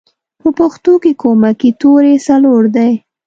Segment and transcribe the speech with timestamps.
[0.41, 2.93] په پښتو کې کومکی توری څلور دی